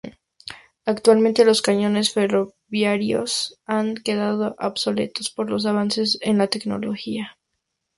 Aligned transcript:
Actualmente 0.87 1.45
los 1.45 1.61
cañones 1.61 2.11
ferroviarios 2.11 3.59
han 3.67 3.93
quedado 3.93 4.55
obsoletos 4.57 5.29
por 5.29 5.51
los 5.51 5.67
avances 5.67 6.17
en 6.21 6.39
la 6.39 6.47
tecnología. 6.47 7.37